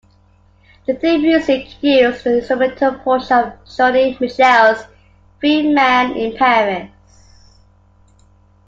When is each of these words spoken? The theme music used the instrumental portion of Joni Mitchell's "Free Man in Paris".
The 0.87 0.95
theme 0.95 1.21
music 1.21 1.75
used 1.83 2.23
the 2.23 2.39
instrumental 2.39 2.95
portion 2.95 3.37
of 3.37 3.63
Joni 3.65 4.19
Mitchell's 4.19 4.83
"Free 5.39 5.71
Man 5.71 6.13
in 6.15 6.35
Paris". 6.35 6.89